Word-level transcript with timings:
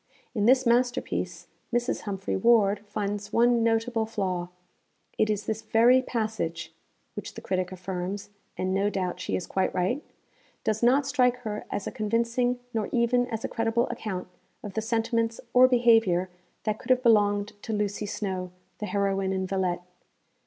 In 0.33 0.47
this 0.47 0.65
masterpiece, 0.65 1.45
Mrs. 1.71 2.01
Humphry 2.09 2.35
Ward 2.35 2.79
finds 2.87 3.31
one 3.31 3.61
notable 3.63 4.07
flaw: 4.07 4.49
it 5.19 5.29
is 5.29 5.45
this 5.45 5.61
very 5.61 6.01
passage 6.01 6.73
which 7.15 7.35
the 7.35 7.41
critic 7.41 7.71
affirms 7.71 8.31
(and 8.57 8.73
no 8.73 8.89
doubt 8.89 9.19
she 9.19 9.35
is 9.35 9.45
quite 9.45 9.71
right) 9.75 10.01
does 10.63 10.81
not 10.81 11.05
strike 11.05 11.35
her 11.41 11.65
as 11.69 11.85
a 11.85 11.91
convincing 11.91 12.59
nor 12.73 12.89
even 12.91 13.27
as 13.27 13.45
a 13.45 13.47
credible 13.47 13.87
account 13.89 14.27
of 14.63 14.73
the 14.73 14.81
sentiments 14.81 15.39
or 15.53 15.67
behaviour 15.67 16.31
that 16.63 16.79
could 16.79 16.89
have 16.89 17.03
belonged 17.03 17.49
to 17.61 17.71
Lucy 17.71 18.07
Snowe, 18.07 18.49
the 18.79 18.87
heroine 18.87 19.31
in 19.31 19.45
_Villette. 19.45 19.83